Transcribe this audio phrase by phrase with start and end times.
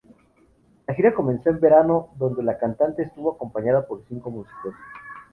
[0.87, 4.73] La gira comenzó en verano donde la cantante estuvo acompañada por cinco músicos.